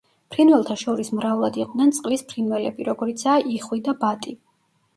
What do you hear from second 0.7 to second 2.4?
შორის მრავლად იყვნენ წყლის